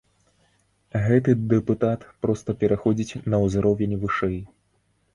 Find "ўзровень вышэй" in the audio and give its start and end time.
3.47-4.39